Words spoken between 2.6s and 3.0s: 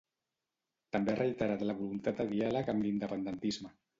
amb